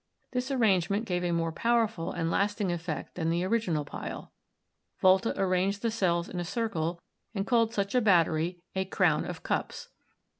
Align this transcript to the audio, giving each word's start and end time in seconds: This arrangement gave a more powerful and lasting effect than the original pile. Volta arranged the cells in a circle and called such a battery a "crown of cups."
This 0.31 0.49
arrangement 0.49 1.05
gave 1.05 1.23
a 1.23 1.31
more 1.31 1.51
powerful 1.51 2.11
and 2.11 2.31
lasting 2.31 2.71
effect 2.71 3.13
than 3.13 3.29
the 3.29 3.43
original 3.43 3.85
pile. 3.85 4.31
Volta 4.99 5.31
arranged 5.39 5.83
the 5.83 5.91
cells 5.91 6.27
in 6.27 6.39
a 6.39 6.43
circle 6.43 6.99
and 7.35 7.45
called 7.45 7.71
such 7.71 7.93
a 7.93 8.01
battery 8.01 8.63
a 8.75 8.85
"crown 8.85 9.25
of 9.25 9.43
cups." 9.43 9.89